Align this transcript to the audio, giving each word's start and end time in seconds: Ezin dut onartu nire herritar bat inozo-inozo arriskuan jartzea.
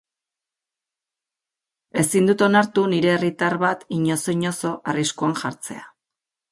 Ezin 2.05 2.31
dut 2.31 2.43
onartu 2.47 2.87
nire 2.95 3.13
herritar 3.19 3.59
bat 3.67 3.87
inozo-inozo 4.01 4.75
arriskuan 4.95 5.41
jartzea. 5.45 5.89